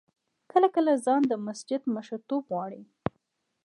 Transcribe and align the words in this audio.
کله 0.51 0.67
کله 0.75 0.91
خان 1.05 1.21
د 1.27 1.33
مسجد 1.45 1.81
مشرتوب 1.95 2.43
غواړي. 2.51 2.83